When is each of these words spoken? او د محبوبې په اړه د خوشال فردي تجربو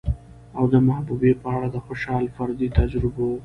او 0.57 0.63
د 0.73 0.75
محبوبې 0.87 1.31
په 1.41 1.47
اړه 1.55 1.67
د 1.71 1.77
خوشال 1.85 2.23
فردي 2.35 2.67
تجربو 2.77 3.29